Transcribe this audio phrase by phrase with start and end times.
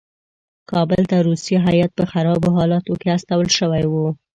[0.71, 4.07] کابل ته روسي هیات په خرابو حالاتو کې استول شوی وو.